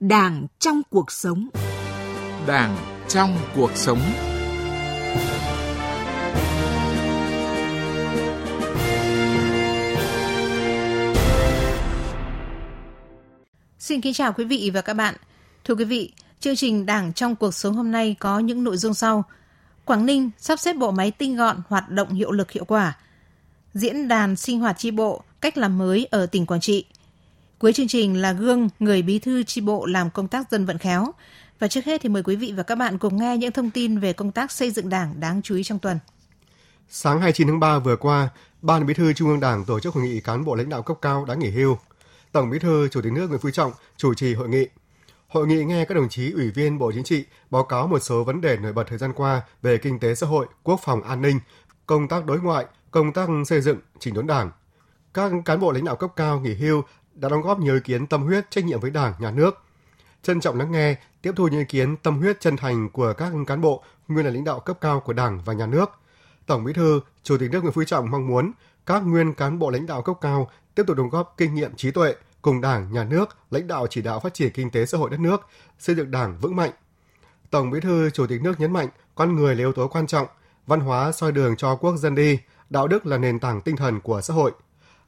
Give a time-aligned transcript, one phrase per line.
[0.00, 1.48] Đảng trong cuộc sống.
[2.46, 2.76] Đảng
[3.08, 3.98] trong cuộc sống.
[13.78, 15.14] Xin kính chào quý vị và các bạn.
[15.64, 18.94] Thưa quý vị, chương trình Đảng trong cuộc sống hôm nay có những nội dung
[18.94, 19.24] sau.
[19.84, 22.96] Quảng Ninh sắp xếp bộ máy tinh gọn, hoạt động hiệu lực hiệu quả.
[23.74, 26.84] Diễn đàn sinh hoạt tri bộ, cách làm mới ở tỉnh Quảng Trị.
[27.58, 30.78] Cuối chương trình là gương người bí thư tri bộ làm công tác dân vận
[30.78, 31.06] khéo.
[31.58, 33.98] Và trước hết thì mời quý vị và các bạn cùng nghe những thông tin
[33.98, 35.98] về công tác xây dựng đảng đáng chú ý trong tuần.
[36.88, 38.28] Sáng 29 tháng 3 vừa qua,
[38.62, 40.96] Ban Bí thư Trung ương Đảng tổ chức hội nghị cán bộ lãnh đạo cấp
[41.02, 41.78] cao đã nghỉ hưu.
[42.32, 44.66] Tổng Bí thư Chủ tịch nước Nguyễn Phú Trọng chủ trì hội nghị.
[45.28, 48.24] Hội nghị nghe các đồng chí ủy viên Bộ Chính trị báo cáo một số
[48.24, 51.22] vấn đề nổi bật thời gian qua về kinh tế xã hội, quốc phòng an
[51.22, 51.40] ninh,
[51.86, 54.50] công tác đối ngoại, công tác xây dựng, chỉnh đốn Đảng.
[55.14, 56.82] Các cán bộ lãnh đạo cấp cao nghỉ hưu
[57.16, 59.62] đã đóng góp nhiều ý kiến tâm huyết trách nhiệm với Đảng, Nhà nước.
[60.22, 63.32] Trân trọng lắng nghe, tiếp thu những ý kiến tâm huyết chân thành của các
[63.46, 65.90] cán bộ nguyên là lãnh đạo cấp cao của Đảng và Nhà nước.
[66.46, 68.52] Tổng Bí thư, Chủ tịch nước Nguyễn Phú Trọng mong muốn
[68.86, 71.90] các nguyên cán bộ lãnh đạo cấp cao tiếp tục đóng góp kinh nghiệm trí
[71.90, 75.10] tuệ cùng Đảng, Nhà nước, lãnh đạo chỉ đạo phát triển kinh tế xã hội
[75.10, 75.40] đất nước,
[75.78, 76.70] xây dựng Đảng vững mạnh.
[77.50, 80.26] Tổng Bí thư Chủ tịch nước nhấn mạnh con người là yếu tố quan trọng,
[80.66, 82.38] văn hóa soi đường cho quốc dân đi,
[82.70, 84.52] đạo đức là nền tảng tinh thần của xã hội.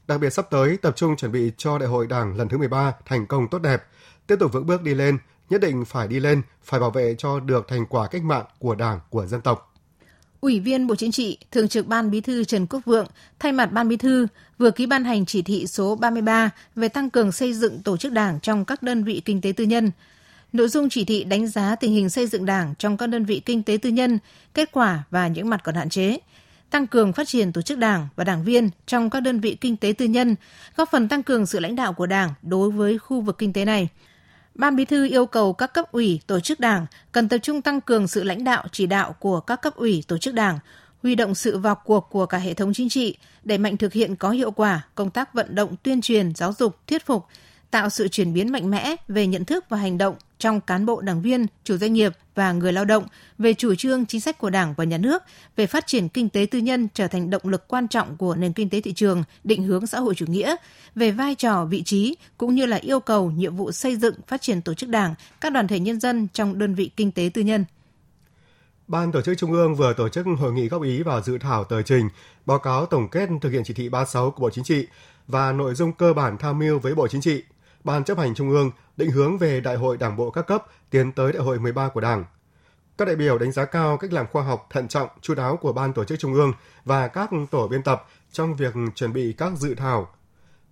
[0.09, 2.93] Đặc biệt sắp tới tập trung chuẩn bị cho Đại hội Đảng lần thứ 13
[3.05, 3.83] thành công tốt đẹp,
[4.27, 5.17] tiếp tục vững bước đi lên,
[5.49, 8.75] nhất định phải đi lên, phải bảo vệ cho được thành quả cách mạng của
[8.75, 9.75] Đảng, của dân tộc.
[10.41, 13.07] Ủy viên Bộ Chính trị, Thường trực Ban Bí thư Trần Quốc Vượng
[13.39, 17.09] thay mặt Ban Bí thư vừa ký ban hành chỉ thị số 33 về tăng
[17.09, 19.91] cường xây dựng tổ chức đảng trong các đơn vị kinh tế tư nhân.
[20.53, 23.41] Nội dung chỉ thị đánh giá tình hình xây dựng đảng trong các đơn vị
[23.45, 24.19] kinh tế tư nhân,
[24.53, 26.17] kết quả và những mặt còn hạn chế,
[26.69, 29.77] tăng cường phát triển tổ chức đảng và đảng viên trong các đơn vị kinh
[29.77, 30.35] tế tư nhân,
[30.75, 33.65] góp phần tăng cường sự lãnh đạo của đảng đối với khu vực kinh tế
[33.65, 33.89] này–
[34.59, 37.81] Ban Bí thư yêu cầu các cấp ủy, tổ chức đảng cần tập trung tăng
[37.81, 40.59] cường sự lãnh đạo chỉ đạo của các cấp ủy, tổ chức đảng,
[41.03, 44.15] huy động sự vào cuộc của cả hệ thống chính trị, đẩy mạnh thực hiện
[44.15, 47.25] có hiệu quả công tác vận động tuyên truyền, giáo dục, thuyết phục,
[47.71, 51.01] tạo sự chuyển biến mạnh mẽ về nhận thức và hành động trong cán bộ
[51.01, 53.07] đảng viên, chủ doanh nghiệp và người lao động
[53.37, 55.23] về chủ trương chính sách của Đảng và Nhà nước
[55.55, 58.53] về phát triển kinh tế tư nhân trở thành động lực quan trọng của nền
[58.53, 60.55] kinh tế thị trường, định hướng xã hội chủ nghĩa,
[60.95, 64.41] về vai trò, vị trí cũng như là yêu cầu nhiệm vụ xây dựng, phát
[64.41, 67.41] triển tổ chức Đảng, các đoàn thể nhân dân trong đơn vị kinh tế tư
[67.41, 67.65] nhân.
[68.87, 71.63] Ban tổ chức Trung ương vừa tổ chức hội nghị góp ý vào dự thảo
[71.63, 72.09] tờ trình,
[72.45, 74.87] báo cáo tổng kết thực hiện chỉ thị 36 của Bộ Chính trị
[75.27, 77.43] và nội dung cơ bản tham mưu với Bộ Chính trị
[77.89, 81.11] Ban chấp hành Trung ương định hướng về Đại hội Đảng bộ các cấp tiến
[81.11, 82.25] tới Đại hội 13 của Đảng.
[82.97, 85.73] Các đại biểu đánh giá cao cách làm khoa học, thận trọng, chu đáo của
[85.73, 86.53] Ban tổ chức Trung ương
[86.85, 90.07] và các tổ biên tập trong việc chuẩn bị các dự thảo.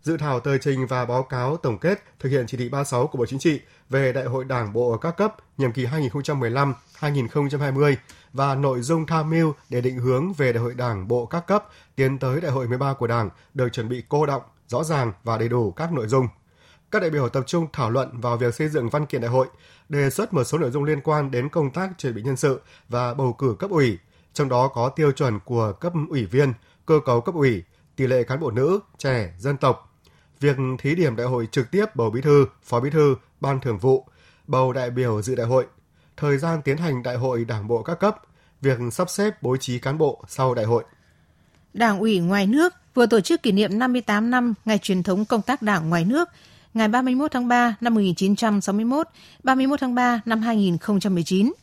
[0.02, 3.18] Dự thảo tờ trình và báo cáo tổng kết thực hiện chỉ thị 36 của
[3.18, 7.96] Bộ Chính trị về Đại hội Đảng bộ các cấp nhiệm kỳ 2015-2020
[8.34, 11.68] và nội dung tham mưu để định hướng về Đại hội Đảng bộ các cấp
[11.96, 15.38] tiến tới Đại hội 13 của Đảng được chuẩn bị cô động, rõ ràng và
[15.38, 16.28] đầy đủ các nội dung
[16.92, 19.48] các đại biểu tập trung thảo luận vào việc xây dựng văn kiện đại hội,
[19.90, 22.62] đề xuất một số nội dung liên quan đến công tác chuẩn bị nhân sự
[22.90, 23.98] và bầu cử cấp ủy,
[24.34, 26.54] trong đó có tiêu chuẩn của cấp ủy viên,
[26.86, 27.64] cơ cấu cấp ủy,
[27.96, 29.96] tỷ lệ cán bộ nữ, trẻ, dân tộc,
[30.40, 33.78] việc thí điểm đại hội trực tiếp bầu bí thư, phó bí thư, ban thường
[33.78, 34.06] vụ,
[34.48, 35.66] bầu đại biểu dự đại hội,
[36.18, 38.18] thời gian tiến hành đại hội đảng bộ các cấp,
[38.62, 40.84] việc sắp xếp bố trí cán bộ sau đại hội.
[41.74, 45.42] Đảng ủy ngoài nước vừa tổ chức kỷ niệm 58 năm ngày truyền thống công
[45.42, 46.30] tác đảng ngoài nước
[46.78, 49.08] ngày 31 tháng 3 năm 1961,
[49.44, 51.54] 31 tháng 3 năm 2019,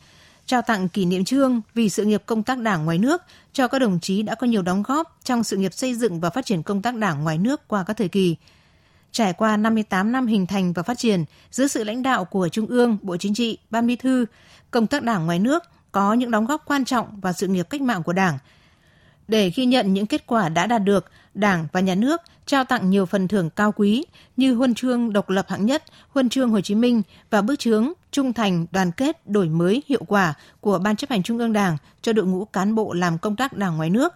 [0.45, 3.21] trao tặng kỷ niệm trương vì sự nghiệp công tác đảng ngoài nước
[3.53, 6.29] cho các đồng chí đã có nhiều đóng góp trong sự nghiệp xây dựng và
[6.29, 8.35] phát triển công tác đảng ngoài nước qua các thời kỳ.
[9.11, 12.67] Trải qua 58 năm hình thành và phát triển dưới sự lãnh đạo của Trung
[12.67, 14.25] ương, Bộ Chính trị, Ban Bí thư,
[14.71, 17.81] công tác đảng ngoài nước có những đóng góp quan trọng vào sự nghiệp cách
[17.81, 18.37] mạng của Đảng.
[19.27, 22.89] Để ghi nhận những kết quả đã đạt được, Đảng và Nhà nước trao tặng
[22.89, 24.05] nhiều phần thưởng cao quý
[24.37, 27.91] như huân chương độc lập hạng nhất, huân chương Hồ Chí Minh và bức chướng
[28.11, 31.77] trung thành, đoàn kết, đổi mới, hiệu quả của Ban chấp hành Trung ương Đảng
[32.01, 34.13] cho đội ngũ cán bộ làm công tác đảng ngoài nước.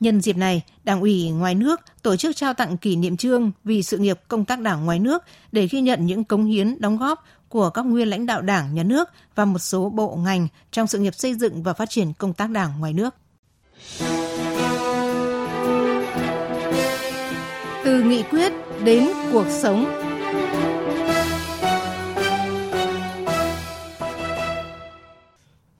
[0.00, 3.82] Nhân dịp này, Đảng ủy ngoài nước tổ chức trao tặng kỷ niệm trương vì
[3.82, 7.24] sự nghiệp công tác đảng ngoài nước để ghi nhận những cống hiến, đóng góp
[7.48, 10.98] của các nguyên lãnh đạo đảng, nhà nước và một số bộ ngành trong sự
[10.98, 13.14] nghiệp xây dựng và phát triển công tác đảng ngoài nước.
[17.94, 18.52] Từ nghị quyết
[18.84, 19.84] đến cuộc sống.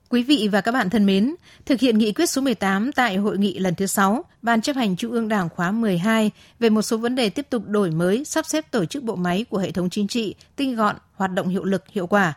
[0.09, 1.35] Quý vị và các bạn thân mến,
[1.65, 4.95] thực hiện nghị quyết số 18 tại hội nghị lần thứ 6, Ban chấp hành
[4.95, 8.45] Trung ương Đảng khóa 12 về một số vấn đề tiếp tục đổi mới, sắp
[8.45, 11.63] xếp tổ chức bộ máy của hệ thống chính trị, tinh gọn, hoạt động hiệu
[11.63, 12.33] lực, hiệu quả.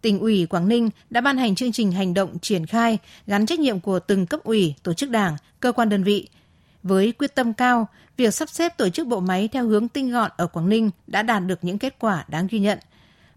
[0.00, 3.60] Tỉnh ủy Quảng Ninh đã ban hành chương trình hành động triển khai gắn trách
[3.60, 6.28] nhiệm của từng cấp ủy, tổ chức đảng, cơ quan đơn vị.
[6.82, 10.30] Với quyết tâm cao, việc sắp xếp tổ chức bộ máy theo hướng tinh gọn
[10.36, 12.78] ở Quảng Ninh đã đạt được những kết quả đáng ghi nhận.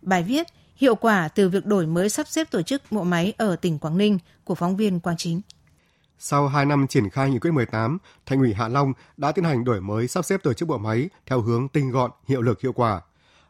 [0.01, 3.55] Bài viết Hiệu quả từ việc đổi mới sắp xếp tổ chức bộ máy ở
[3.55, 5.41] tỉnh Quảng Ninh của phóng viên Quang Chính.
[6.19, 9.63] Sau 2 năm triển khai nghị quyết 18, Thành ủy Hạ Long đã tiến hành
[9.63, 12.73] đổi mới sắp xếp tổ chức bộ máy theo hướng tinh gọn, hiệu lực hiệu
[12.73, 13.01] quả.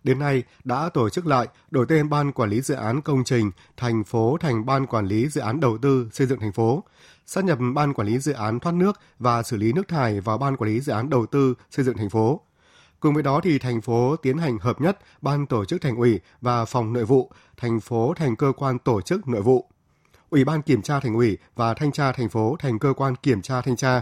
[0.06, 3.52] Đến nay đã tổ chức lại đổi tên Ban Quản lý Dự án Công trình
[3.78, 6.84] thành phố thành Ban Quản lý Dự án Đầu tư xây dựng thành phố,
[7.26, 10.38] sát nhập Ban Quản lý Dự án Thoát nước và xử lý nước thải vào
[10.38, 12.42] Ban Quản lý Dự án Đầu tư xây dựng thành phố.
[13.00, 16.20] Cùng với đó thì thành phố tiến hành hợp nhất ban tổ chức thành ủy
[16.42, 19.70] và phòng nội vụ, thành phố thành cơ quan tổ chức nội vụ.
[20.30, 23.42] Ủy ban kiểm tra thành ủy và thanh tra thành phố thành cơ quan kiểm
[23.42, 24.02] tra thanh tra.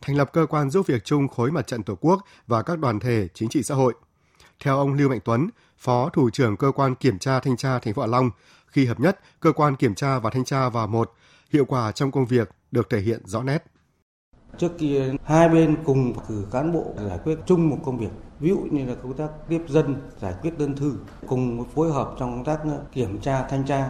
[0.00, 3.00] Thành lập cơ quan giúp việc chung khối mặt trận Tổ quốc và các đoàn
[3.00, 3.94] thể chính trị xã hội.
[4.60, 5.48] Theo ông Lưu Mạnh Tuấn,
[5.78, 8.30] Phó Thủ trưởng cơ quan kiểm tra thanh tra thành phố Hạ Long,
[8.66, 11.12] khi hợp nhất cơ quan kiểm tra và thanh tra vào một,
[11.52, 13.64] hiệu quả trong công việc được thể hiện rõ nét.
[14.58, 18.10] Trước kia hai bên cùng cử cán bộ giải quyết chung một công việc,
[18.40, 22.14] ví dụ như là công tác tiếp dân, giải quyết đơn thư, cùng phối hợp
[22.18, 23.88] trong công tác ờ, kiểm tra, thanh tra.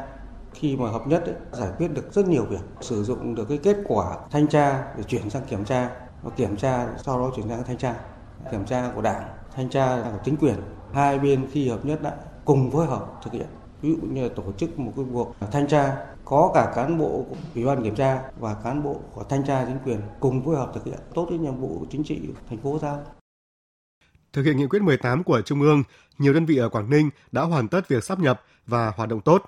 [0.52, 3.58] Khi mà hợp nhất ấy, giải quyết được rất nhiều việc, sử dụng được cái
[3.58, 5.90] kết quả thanh tra để chuyển sang kiểm tra,
[6.22, 7.94] và kiểm tra sau đó chuyển sang thanh tra,
[8.50, 10.56] kiểm tra của đảng, thanh tra của chính quyền.
[10.92, 12.14] Hai bên khi hợp nhất lại
[12.44, 13.46] cùng phối hợp thực hiện
[13.84, 17.26] ví dụ như là tổ chức một cái cuộc thanh tra có cả cán bộ
[17.28, 20.56] của ủy ban kiểm tra và cán bộ của thanh tra chính quyền cùng phối
[20.56, 23.02] hợp thực hiện tốt cái nhiệm vụ chính trị thành phố giao.
[24.32, 25.82] Thực hiện nghị quyết 18 của Trung ương,
[26.18, 29.20] nhiều đơn vị ở Quảng Ninh đã hoàn tất việc sắp nhập và hoạt động
[29.20, 29.42] tốt.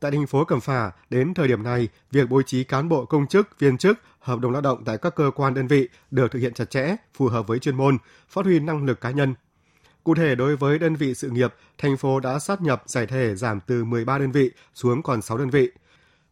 [0.00, 3.26] Tại thành phố Cẩm Phả, đến thời điểm này, việc bố trí cán bộ công
[3.26, 6.38] chức, viên chức, hợp đồng lao động tại các cơ quan đơn vị được thực
[6.38, 7.98] hiện chặt chẽ, phù hợp với chuyên môn,
[8.28, 9.34] phát huy năng lực cá nhân,
[10.06, 13.34] Cụ thể, đối với đơn vị sự nghiệp, thành phố đã sát nhập giải thể
[13.34, 15.70] giảm từ 13 đơn vị xuống còn 6 đơn vị.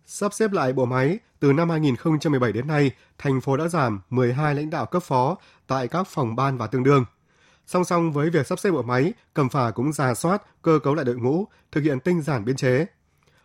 [0.06, 4.54] Sắp xếp lại bộ máy, từ năm 2017 đến nay, thành phố đã giảm 12
[4.54, 5.36] lãnh đạo cấp phó
[5.66, 7.04] tại các phòng ban và tương đương.
[7.66, 10.94] Song song với việc sắp xếp bộ máy, Cẩm Phả cũng ra soát, cơ cấu
[10.94, 12.86] lại đội ngũ, thực hiện tinh giản biên chế.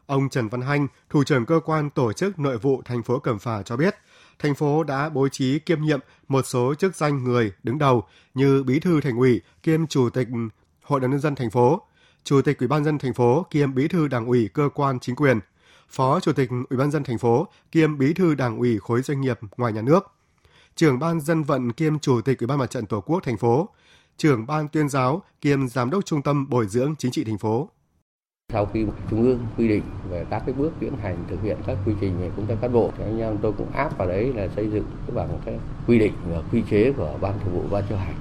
[0.05, 3.39] Ông Trần Văn Hanh, thủ trưởng cơ quan tổ chức nội vụ thành phố Cẩm
[3.39, 3.95] Phả cho biết,
[4.39, 8.03] thành phố đã bố trí kiêm nhiệm một số chức danh người đứng đầu
[8.33, 10.27] như bí thư thành ủy kiêm chủ tịch
[10.81, 11.81] hội đồng nhân dân thành phố,
[12.23, 15.15] chủ tịch ủy ban dân thành phố kiêm bí thư đảng ủy cơ quan chính
[15.15, 15.39] quyền,
[15.89, 19.21] phó chủ tịch ủy ban dân thành phố kiêm bí thư đảng ủy khối doanh
[19.21, 20.03] nghiệp ngoài nhà nước,
[20.75, 23.69] trưởng ban dân vận kiêm chủ tịch ủy ban mặt trận tổ quốc thành phố,
[24.17, 27.69] trưởng ban tuyên giáo kiêm giám đốc trung tâm bồi dưỡng chính trị thành phố.
[28.51, 31.77] Sau khi Trung ương quy định về các cái bước tiến hành thực hiện các
[31.85, 34.33] quy trình về công tác cán bộ, thì anh em tôi cũng áp vào đấy
[34.35, 35.55] là xây dựng cái bằng cái
[35.87, 38.15] quy định và quy chế của ban thường vụ ban chấp hành.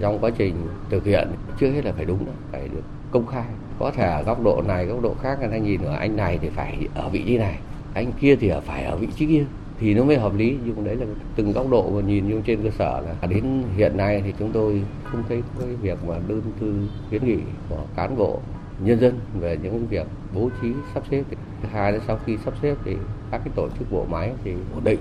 [0.00, 0.54] Trong quá trình
[0.90, 1.28] thực hiện
[1.60, 3.44] chưa hết là phải đúng phải được công khai.
[3.78, 6.38] Có thể ở góc độ này, góc độ khác người ta nhìn ở anh này
[6.42, 7.58] thì phải ở vị trí này,
[7.94, 9.44] anh kia thì phải ở vị trí kia,
[9.80, 10.56] thì nó mới hợp lý.
[10.64, 11.06] Nhưng đấy là
[11.36, 14.52] từng góc độ mà nhìn như trên cơ sở là đến hiện nay thì chúng
[14.52, 16.72] tôi không thấy cái việc mà đơn thư
[17.10, 17.38] kiến nghị
[17.68, 18.40] của cán bộ
[18.80, 21.22] nhân dân về những việc bố trí sắp xếp
[21.62, 22.96] thứ hai là sau khi sắp xếp thì
[23.30, 24.98] các cái tổ chức bộ máy thì ổn định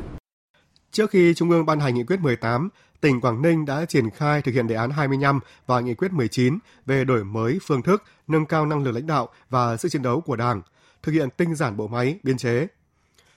[0.91, 2.69] Trước khi Trung ương ban hành nghị quyết 18,
[3.01, 6.57] tỉnh Quảng Ninh đã triển khai thực hiện đề án 25 và nghị quyết 19
[6.85, 10.21] về đổi mới phương thức, nâng cao năng lực lãnh đạo và sức chiến đấu
[10.21, 10.61] của Đảng,
[11.03, 12.67] thực hiện tinh giản bộ máy, biên chế.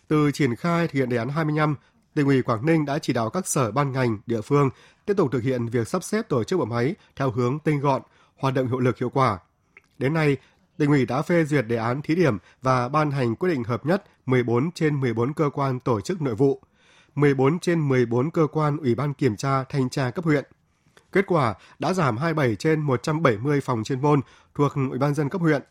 [0.08, 1.74] Từ triển khai thực hiện đề án 25,
[2.14, 4.70] tỉnh ủy Quảng Ninh đã chỉ đạo các sở ban ngành, địa phương
[5.06, 8.02] tiếp tục thực hiện việc sắp xếp tổ chức bộ máy theo hướng tinh gọn,
[8.36, 9.38] hoạt động hiệu lực hiệu quả.
[9.98, 10.36] Đến nay,
[10.78, 13.86] tỉnh ủy đã phê duyệt đề án thí điểm và ban hành quyết định hợp
[13.86, 16.62] nhất 14 trên 14 cơ quan tổ chức nội vụ,
[17.14, 20.44] 14 trên 14 cơ quan ủy ban kiểm tra thanh tra cấp huyện.
[21.12, 24.20] Kết quả đã giảm 27 trên 170 phòng chuyên môn
[24.54, 25.62] thuộc Ủy ban dân cấp huyện.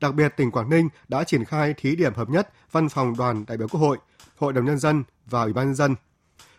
[0.00, 3.44] Đặc biệt, tỉnh Quảng Ninh đã triển khai thí điểm hợp nhất văn phòng đoàn
[3.48, 3.98] đại biểu Quốc hội,
[4.36, 5.94] Hội đồng Nhân dân và Ủy ban Nhân dân.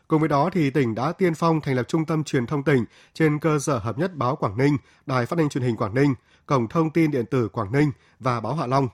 [0.07, 2.85] Cùng với đó, thì tỉnh đã tiên phong thành lập trung tâm truyền thông tỉnh
[3.13, 6.13] trên cơ sở hợp nhất báo Quảng Ninh, đài phát thanh truyền hình Quảng Ninh,
[6.45, 8.87] cổng thông tin điện tử Quảng Ninh và báo Hạ Long.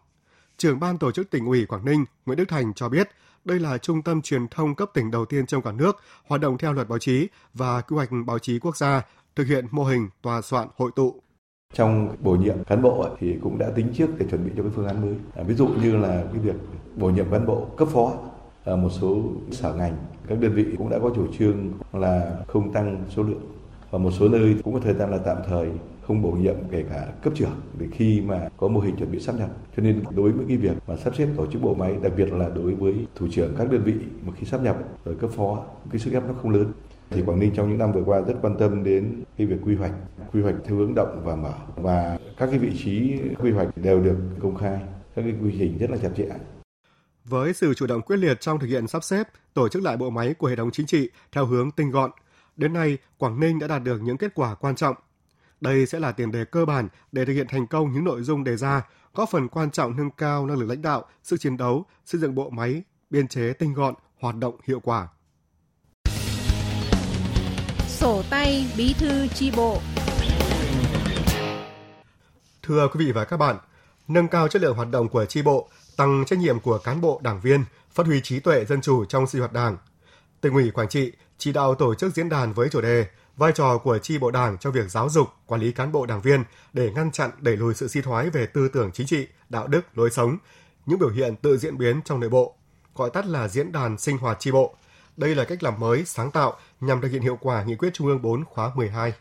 [0.57, 3.09] Trưởng ban tổ chức tỉnh ủy Quảng Ninh Nguyễn Đức Thành cho biết,
[3.45, 6.57] đây là trung tâm truyền thông cấp tỉnh đầu tiên trong cả nước hoạt động
[6.57, 9.01] theo luật báo chí và quy hoạch báo chí quốc gia,
[9.35, 11.21] thực hiện mô hình tòa soạn hội tụ.
[11.73, 14.71] Trong bổ nhiệm cán bộ thì cũng đã tính trước để chuẩn bị cho cái
[14.75, 15.15] phương án mới.
[15.35, 16.55] À, ví dụ như là cái việc
[16.95, 18.13] bổ nhiệm cán bộ cấp phó
[18.63, 22.73] ở một số sở ngành, các đơn vị cũng đã có chủ trương là không
[22.73, 23.41] tăng số lượng
[23.91, 25.69] và một số nơi cũng có thời gian là tạm thời
[26.09, 29.19] không bổ nhiệm kể cả cấp trưởng để khi mà có mô hình chuẩn bị
[29.19, 29.49] sắp nhập.
[29.77, 32.33] Cho nên đối với cái việc mà sắp xếp tổ chức bộ máy, đặc biệt
[32.33, 33.93] là đối với thủ trưởng các đơn vị
[34.25, 36.71] mà khi sắp nhập rồi cấp phó, cái sức ép nó không lớn.
[37.09, 39.75] Thì Quảng Ninh trong những năm vừa qua rất quan tâm đến cái việc quy
[39.75, 39.91] hoạch,
[40.33, 44.03] quy hoạch theo hướng động và mở và các cái vị trí quy hoạch đều
[44.03, 44.79] được công khai,
[45.15, 46.29] các cái quy trình rất là chặt chẽ.
[47.25, 50.09] Với sự chủ động quyết liệt trong thực hiện sắp xếp, tổ chức lại bộ
[50.09, 52.11] máy của hệ thống chính trị theo hướng tinh gọn,
[52.57, 54.95] đến nay Quảng Ninh đã đạt được những kết quả quan trọng.
[55.61, 58.43] Đây sẽ là tiền đề cơ bản để thực hiện thành công những nội dung
[58.43, 58.81] đề ra,
[59.13, 62.35] góp phần quan trọng nâng cao năng lực lãnh đạo, sức chiến đấu, xây dựng
[62.35, 65.07] bộ máy, biên chế tinh gọn, hoạt động hiệu quả.
[67.87, 69.81] Sổ tay bí thư chi bộ
[72.63, 73.57] Thưa quý vị và các bạn,
[74.07, 77.19] nâng cao chất lượng hoạt động của chi bộ, tăng trách nhiệm của cán bộ
[77.23, 79.77] đảng viên, phát huy trí tuệ dân chủ trong sinh hoạt đảng.
[80.41, 83.05] Tỉnh ủy Quảng Trị chỉ đạo tổ chức diễn đàn với chủ đề
[83.39, 86.21] vai trò của chi bộ đảng trong việc giáo dục, quản lý cán bộ đảng
[86.21, 86.43] viên
[86.73, 89.97] để ngăn chặn đẩy lùi sự suy thoái về tư tưởng chính trị, đạo đức,
[89.97, 90.37] lối sống,
[90.85, 92.55] những biểu hiện tự diễn biến trong nội bộ,
[92.95, 94.75] gọi tắt là diễn đàn sinh hoạt chi bộ.
[95.17, 98.07] Đây là cách làm mới, sáng tạo nhằm thực hiện hiệu quả nghị quyết Trung
[98.07, 99.13] ương 4 khóa 12.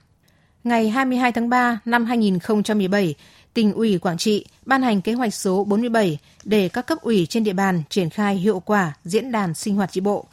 [0.64, 3.14] Ngày 22 tháng 3 năm 2017,
[3.54, 7.44] tỉnh ủy Quảng Trị ban hành kế hoạch số 47 để các cấp ủy trên
[7.44, 10.26] địa bàn triển khai hiệu quả diễn đàn sinh hoạt chi bộ.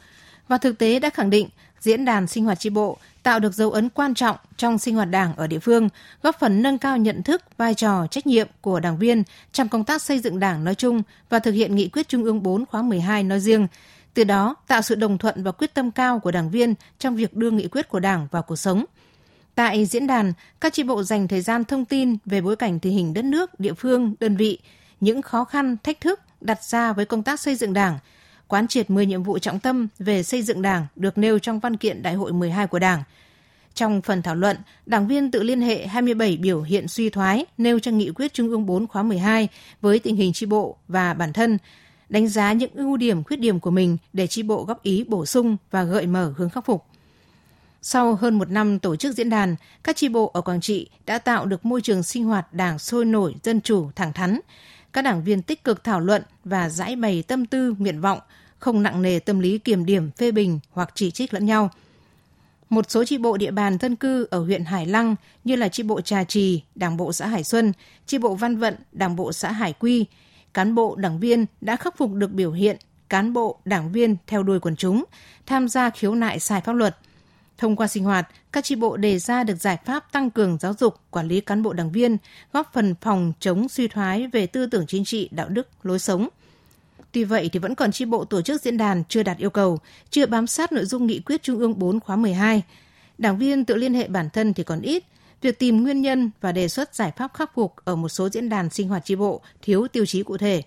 [0.48, 1.48] Và thực tế đã khẳng định
[1.86, 5.10] diễn đàn sinh hoạt tri bộ tạo được dấu ấn quan trọng trong sinh hoạt
[5.10, 5.88] đảng ở địa phương,
[6.22, 9.84] góp phần nâng cao nhận thức, vai trò, trách nhiệm của đảng viên trong công
[9.84, 12.82] tác xây dựng đảng nói chung và thực hiện nghị quyết Trung ương 4 khóa
[12.82, 13.66] 12 nói riêng,
[14.14, 17.36] từ đó tạo sự đồng thuận và quyết tâm cao của đảng viên trong việc
[17.36, 18.84] đưa nghị quyết của đảng vào cuộc sống.
[19.54, 22.92] Tại diễn đàn, các tri bộ dành thời gian thông tin về bối cảnh tình
[22.92, 24.58] hình đất nước, địa phương, đơn vị,
[25.00, 27.98] những khó khăn, thách thức đặt ra với công tác xây dựng đảng,
[28.48, 31.76] quán triệt 10 nhiệm vụ trọng tâm về xây dựng đảng được nêu trong văn
[31.76, 33.02] kiện Đại hội 12 của Đảng.
[33.74, 37.78] Trong phần thảo luận, đảng viên tự liên hệ 27 biểu hiện suy thoái nêu
[37.78, 39.48] trong nghị quyết Trung ương 4 khóa 12
[39.80, 41.58] với tình hình chi bộ và bản thân,
[42.08, 45.26] đánh giá những ưu điểm khuyết điểm của mình để chi bộ góp ý bổ
[45.26, 46.84] sung và gợi mở hướng khắc phục.
[47.82, 51.18] Sau hơn một năm tổ chức diễn đàn, các chi bộ ở Quảng Trị đã
[51.18, 54.40] tạo được môi trường sinh hoạt đảng sôi nổi, dân chủ, thẳng thắn.
[54.96, 58.18] Các đảng viên tích cực thảo luận và giải bày tâm tư, nguyện vọng,
[58.58, 61.70] không nặng nề tâm lý kiểm điểm, phê bình hoặc chỉ trích lẫn nhau.
[62.70, 65.82] Một số chi bộ địa bàn dân cư ở huyện Hải Lăng như là chi
[65.82, 67.72] bộ Trà Trì, Đảng bộ xã Hải Xuân,
[68.06, 70.04] chi bộ Văn Vận, Đảng bộ xã Hải Quy,
[70.54, 72.76] cán bộ đảng viên đã khắc phục được biểu hiện
[73.08, 75.04] cán bộ đảng viên theo đuôi quần chúng,
[75.46, 76.96] tham gia khiếu nại sai pháp luật.
[77.58, 80.74] Thông qua sinh hoạt, các tri bộ đề ra được giải pháp tăng cường giáo
[80.78, 82.16] dục, quản lý cán bộ đảng viên,
[82.52, 86.28] góp phần phòng chống suy thoái về tư tưởng chính trị, đạo đức, lối sống.
[87.12, 89.78] Tuy vậy thì vẫn còn tri bộ tổ chức diễn đàn chưa đạt yêu cầu,
[90.10, 92.62] chưa bám sát nội dung nghị quyết Trung ương 4 khóa 12.
[93.18, 95.04] Đảng viên tự liên hệ bản thân thì còn ít,
[95.42, 98.48] việc tìm nguyên nhân và đề xuất giải pháp khắc phục ở một số diễn
[98.48, 100.62] đàn sinh hoạt tri bộ thiếu tiêu chí cụ thể.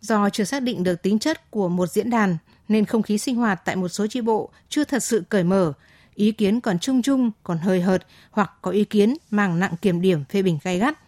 [0.00, 2.36] Do chưa xác định được tính chất của một diễn đàn
[2.68, 5.72] nên không khí sinh hoạt tại một số tri bộ chưa thật sự cởi mở,
[6.14, 10.00] ý kiến còn chung chung, còn hơi hợt hoặc có ý kiến mang nặng kiểm
[10.00, 10.98] điểm phê bình gay gắt.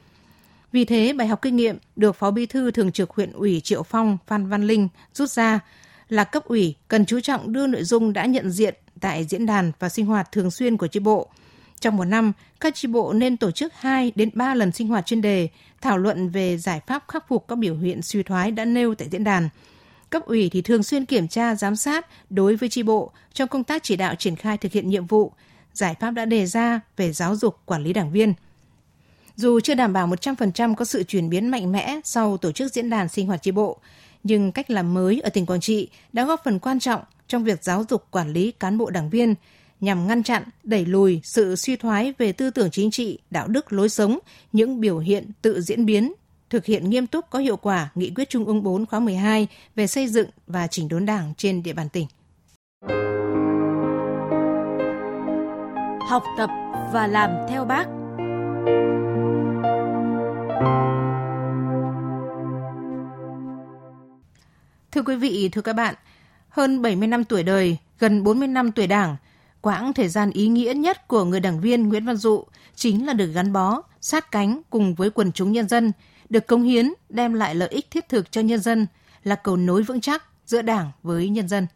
[0.73, 3.83] Vì thế, bài học kinh nghiệm được Phó Bí thư Thường trực huyện ủy Triệu
[3.83, 5.61] Phong Phan Văn Linh rút ra
[6.09, 9.73] là cấp ủy cần chú trọng đưa nội dung đã nhận diện tại diễn đàn
[9.79, 11.29] và sinh hoạt thường xuyên của chi bộ.
[11.81, 15.07] Trong một năm, các chi bộ nên tổ chức 2 đến 3 lần sinh hoạt
[15.07, 15.49] chuyên đề,
[15.81, 19.09] thảo luận về giải pháp khắc phục các biểu hiện suy thoái đã nêu tại
[19.11, 19.49] diễn đàn.
[20.11, 23.65] Cấp ủy thì thường xuyên kiểm tra, giám sát đối với tri bộ trong công
[23.65, 25.33] tác chỉ đạo triển khai thực hiện nhiệm vụ,
[25.73, 28.35] giải pháp đã đề ra về giáo dục quản lý đảng viên–
[29.37, 32.91] dù chưa đảm bảo 100% có sự chuyển biến mạnh mẽ sau tổ chức diễn
[32.91, 33.79] đàn sinh hoạt tri bộ,
[34.23, 37.65] nhưng cách làm mới ở tỉnh Quảng Trị đã góp phần quan trọng trong việc
[37.65, 39.35] giáo dục quản lý cán bộ đảng viên
[39.81, 43.73] nhằm ngăn chặn, đẩy lùi sự suy thoái về tư tưởng chính trị, đạo đức,
[43.73, 44.19] lối sống,
[44.53, 46.13] những biểu hiện tự diễn biến,
[46.51, 49.87] thực hiện nghiêm túc có hiệu quả nghị quyết Trung ương 4 khóa 12 về
[49.87, 52.07] xây dựng và chỉnh đốn đảng trên địa bàn tỉnh.
[56.09, 56.51] Học tập
[56.93, 57.87] và làm theo bác
[64.97, 65.95] Thưa quý vị, thưa các bạn,
[66.49, 69.17] hơn 70 năm tuổi đời, gần 40 năm tuổi Đảng,
[69.61, 73.13] quãng thời gian ý nghĩa nhất của người đảng viên Nguyễn Văn Dụ chính là
[73.13, 75.93] được gắn bó, sát cánh cùng với quần chúng nhân dân,
[76.31, 78.87] được công hiến đem lại lợi ích thiết thực cho nhân dân,
[79.25, 81.67] là cầu nối vững chắc giữa Đảng với nhân dân.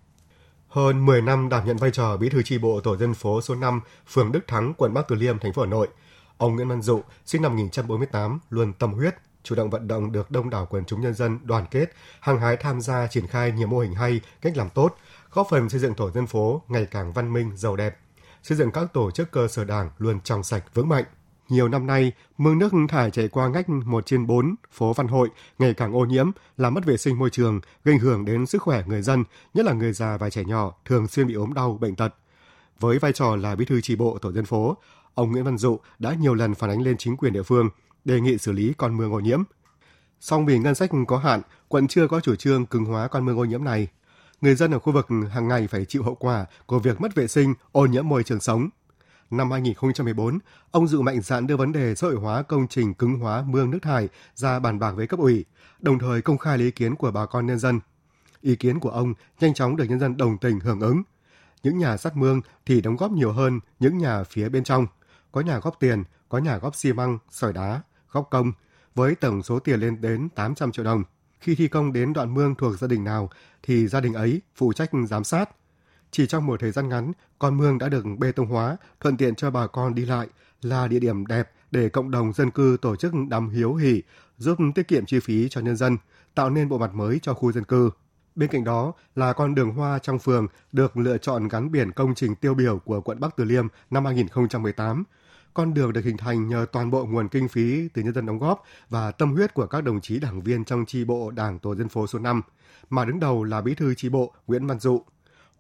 [0.69, 3.55] Hơn 10 năm đảm nhận vai trò bí thư tri bộ tổ dân phố số
[3.55, 5.89] 5, phường Đức Thắng, quận Bắc Từ Liêm, thành phố Hà Nội,
[6.37, 10.31] ông Nguyễn Văn Dụ, sinh năm 1948, luôn tâm huyết, chủ động vận động được
[10.31, 13.67] đông đảo quần chúng nhân dân đoàn kết, hăng hái tham gia triển khai nhiều
[13.67, 14.97] mô hình hay, cách làm tốt,
[15.33, 17.99] góp phần xây dựng tổ dân phố ngày càng văn minh, giàu đẹp,
[18.43, 21.05] xây dựng các tổ chức cơ sở đảng luôn trong sạch vững mạnh.
[21.51, 25.29] Nhiều năm nay, mương nước thải chảy qua ngách 1 trên 4 phố Văn Hội
[25.59, 28.63] ngày càng ô nhiễm, làm mất vệ sinh môi trường, gây ảnh hưởng đến sức
[28.63, 31.79] khỏe người dân, nhất là người già và trẻ nhỏ thường xuyên bị ốm đau,
[31.81, 32.15] bệnh tật.
[32.81, 34.77] Với vai trò là bí thư tri bộ tổ dân phố,
[35.15, 37.69] ông Nguyễn Văn Dụ đã nhiều lần phản ánh lên chính quyền địa phương,
[38.05, 39.43] đề nghị xử lý con mương ô nhiễm.
[40.21, 43.39] Song vì ngân sách có hạn, quận chưa có chủ trương cứng hóa con mương
[43.39, 43.89] ô nhiễm này.
[44.41, 47.29] Người dân ở khu vực hàng ngày phải chịu hậu quả của việc mất vệ
[47.29, 48.69] sinh, ô nhiễm môi trường sống.
[49.31, 50.39] Năm 2014,
[50.71, 53.71] ông dự mạnh dạn đưa vấn đề xã hội hóa công trình cứng hóa mương
[53.71, 55.45] nước thải ra bàn bạc với cấp ủy,
[55.81, 57.81] đồng thời công khai lấy ý kiến của bà con nhân dân.
[58.41, 61.03] Ý kiến của ông nhanh chóng được nhân dân đồng tình hưởng ứng.
[61.63, 64.87] Những nhà sát mương thì đóng góp nhiều hơn những nhà phía bên trong.
[65.33, 68.53] Có nhà góp tiền, có nhà góp xi măng, sỏi đá, góp công,
[68.95, 71.05] với tổng số tiền lên đến 800 triệu đồng.
[71.41, 73.31] Khi thi công đến đoạn mương thuộc gia đình nào
[73.63, 75.51] thì gia đình ấy phụ trách giám sát.
[76.11, 79.35] Chỉ trong một thời gian ngắn, con mương đã được bê tông hóa, thuận tiện
[79.35, 80.29] cho bà con đi lại,
[80.63, 84.03] là địa điểm đẹp để cộng đồng dân cư tổ chức đám hiếu hỉ,
[84.39, 85.97] giúp tiết kiệm chi phí cho nhân dân,
[86.35, 87.91] tạo nên bộ mặt mới cho khu dân cư.
[88.35, 92.15] Bên cạnh đó là con đường hoa trong phường được lựa chọn gắn biển công
[92.15, 95.05] trình tiêu biểu của quận Bắc Từ Liêm năm 2018.
[95.55, 98.39] Con đường được hình thành nhờ toàn bộ nguồn kinh phí từ nhân dân đóng
[98.39, 101.75] góp và tâm huyết của các đồng chí đảng viên trong chi bộ Đảng Tổ
[101.75, 102.43] dân phố số 5,
[102.91, 105.05] mà đứng đầu là Bí thư chi bộ Nguyễn Văn Dụ.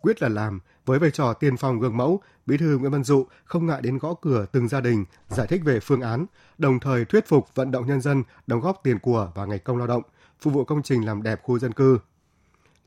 [0.00, 3.26] Quyết là làm, với vai trò tiên phong gương mẫu, Bí thư Nguyễn Văn Dụ
[3.44, 6.26] không ngại đến gõ cửa từng gia đình, giải thích về phương án,
[6.58, 9.78] đồng thời thuyết phục vận động nhân dân đóng góp tiền của và ngày công
[9.78, 10.02] lao động,
[10.40, 11.98] phục vụ công trình làm đẹp khu dân cư.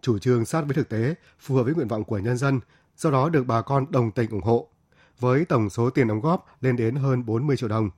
[0.02, 2.60] Chủ trương sát với thực tế, phù hợp với nguyện vọng của nhân dân,
[2.98, 4.70] do đó được bà con đồng tình ủng hộ
[5.20, 7.90] với tổng số tiền đóng góp lên đến hơn 40 triệu đồng.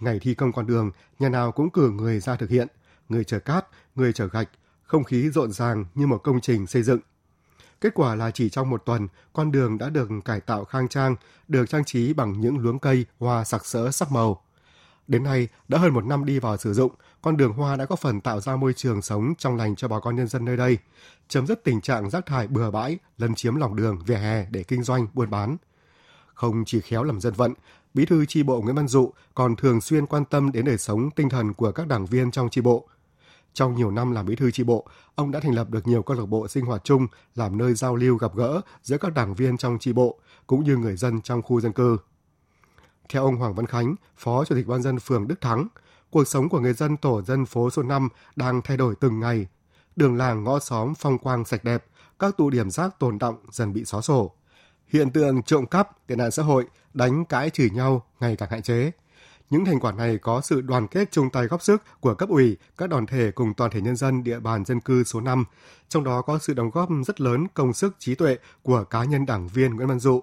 [0.00, 2.68] Ngày thi công con đường, nhà nào cũng cử người ra thực hiện,
[3.08, 4.48] người chở cát, người chở gạch,
[4.82, 7.00] không khí rộn ràng như một công trình xây dựng.
[7.80, 11.16] Kết quả là chỉ trong một tuần, con đường đã được cải tạo khang trang,
[11.48, 14.42] được trang trí bằng những luống cây, hoa sặc sỡ sắc màu.
[15.08, 16.92] Đến nay, đã hơn một năm đi vào sử dụng,
[17.22, 20.00] con đường hoa đã có phần tạo ra môi trường sống trong lành cho bà
[20.00, 20.78] con nhân dân nơi đây,
[21.28, 24.62] chấm dứt tình trạng rác thải bừa bãi, lấn chiếm lòng đường, vỉa hè để
[24.62, 25.56] kinh doanh, buôn bán.
[26.34, 27.54] Không chỉ khéo làm dân vận,
[27.96, 31.10] Bí thư tri bộ Nguyễn Văn Dụ còn thường xuyên quan tâm đến đời sống
[31.10, 32.88] tinh thần của các đảng viên trong tri bộ.
[33.52, 36.16] Trong nhiều năm làm bí thư tri bộ, ông đã thành lập được nhiều câu
[36.16, 39.56] lạc bộ sinh hoạt chung làm nơi giao lưu gặp gỡ giữa các đảng viên
[39.56, 41.96] trong tri bộ cũng như người dân trong khu dân cư.
[43.08, 45.68] Theo ông Hoàng Văn Khánh, Phó Chủ tịch Ban dân phường Đức Thắng,
[46.10, 49.46] cuộc sống của người dân tổ dân phố số 5 đang thay đổi từng ngày.
[49.96, 51.84] Đường làng ngõ xóm phong quang sạch đẹp,
[52.18, 54.32] các tụ điểm rác tồn động dần bị xóa sổ
[54.92, 58.62] hiện tượng trộm cắp, tệ nạn xã hội, đánh cãi chửi nhau ngày càng hạn
[58.62, 58.90] chế.
[59.50, 62.56] Những thành quả này có sự đoàn kết chung tay góp sức của cấp ủy,
[62.76, 65.44] các đoàn thể cùng toàn thể nhân dân địa bàn dân cư số 5,
[65.88, 69.26] trong đó có sự đóng góp rất lớn công sức trí tuệ của cá nhân
[69.26, 70.22] đảng viên Nguyễn Văn Dụ.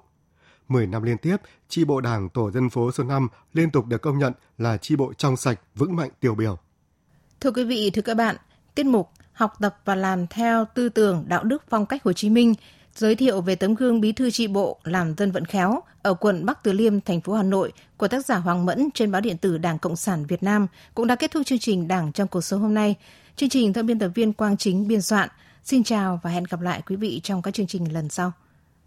[0.68, 1.38] 10 năm liên tiếp,
[1.70, 4.96] chi bộ đảng tổ dân phố số 5 liên tục được công nhận là chi
[4.96, 6.58] bộ trong sạch, vững mạnh tiêu biểu.
[7.40, 8.36] Thưa quý vị, thưa các bạn,
[8.76, 12.30] tiết mục học tập và làm theo tư tưởng đạo đức phong cách Hồ Chí
[12.30, 12.54] Minh
[12.96, 16.46] giới thiệu về tấm gương bí thư tri bộ làm dân vận khéo ở quận
[16.46, 19.38] Bắc Từ Liêm, thành phố Hà Nội của tác giả Hoàng Mẫn trên báo điện
[19.38, 22.42] tử Đảng Cộng sản Việt Nam cũng đã kết thúc chương trình Đảng trong cuộc
[22.42, 22.96] sống hôm nay.
[23.36, 25.30] Chương trình do biên tập viên Quang Chính biên soạn.
[25.64, 28.32] Xin chào và hẹn gặp lại quý vị trong các chương trình lần sau.